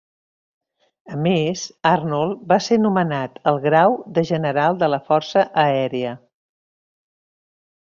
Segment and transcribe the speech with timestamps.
[1.15, 6.17] A més, Arnold va ser nomenat al grau de General de la Força Aèria.